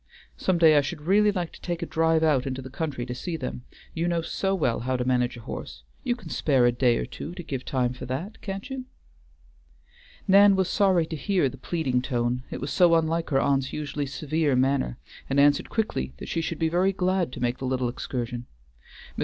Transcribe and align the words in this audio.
Some 0.35 0.57
day 0.57 0.75
I 0.77 0.81
should 0.81 1.01
really 1.01 1.31
like 1.31 1.51
to 1.53 1.61
take 1.61 1.83
a 1.83 1.85
drive 1.85 2.23
out 2.23 2.47
into 2.47 2.63
the 2.63 2.71
country 2.71 3.05
to 3.05 3.13
see 3.13 3.37
them, 3.37 3.65
you 3.93 4.07
know 4.07 4.23
so 4.23 4.55
well 4.55 4.79
how 4.79 4.97
to 4.97 5.05
manage 5.05 5.37
a 5.37 5.41
horse. 5.41 5.83
You 6.03 6.15
can 6.15 6.29
spare 6.29 6.65
a 6.65 6.71
day 6.71 6.97
or 6.97 7.05
two 7.05 7.35
to 7.35 7.43
give 7.43 7.63
time 7.63 7.93
for 7.93 8.07
that, 8.07 8.41
can't 8.41 8.67
you?" 8.67 8.85
Nan 10.27 10.55
was 10.55 10.67
sorry 10.69 11.05
to 11.05 11.15
hear 11.15 11.49
the 11.49 11.55
pleading 11.59 12.01
tone, 12.01 12.41
it 12.49 12.59
was 12.59 12.71
so 12.71 12.95
unlike 12.95 13.29
her 13.29 13.39
aunt's 13.39 13.73
usually 13.73 14.07
severe 14.07 14.55
manner, 14.55 14.97
and 15.29 15.39
answered 15.39 15.69
quickly 15.69 16.13
that 16.17 16.29
she 16.29 16.41
should 16.41 16.57
be 16.57 16.67
very 16.67 16.93
glad 16.93 17.31
to 17.33 17.39
make 17.39 17.59
the 17.59 17.65
little 17.65 17.87
excursion. 17.87 18.47
Mr. 19.15 19.19